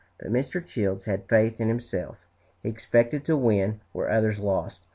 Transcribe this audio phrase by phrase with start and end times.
[0.17, 0.65] But Mr.
[0.65, 2.17] Childs had faith in himself.
[2.63, 4.87] He expected to win where others lost.